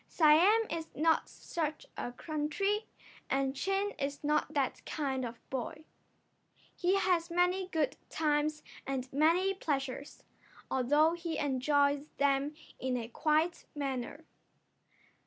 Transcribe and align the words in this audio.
Siam 0.07 0.63
is 0.71 0.87
not 0.95 1.29
such 1.29 1.85
a 1.95 2.11
country, 2.11 2.87
and 3.29 3.55
Chin 3.55 3.91
is 3.99 4.23
not 4.23 4.55
that 4.55 4.83
kind 4.83 5.23
of 5.23 5.35
a 5.35 5.39
boy. 5.51 5.83
He 6.75 6.95
has 6.95 7.29
many 7.29 7.67
good 7.67 7.97
times 8.09 8.63
and 8.87 9.13
many 9.13 9.53
pleasures, 9.53 10.23
although 10.71 11.13
he 11.13 11.37
enjoys 11.37 12.07
them 12.17 12.55
in 12.79 12.97
a 12.97 13.09
quiet 13.09 13.65
manner. 13.75 14.25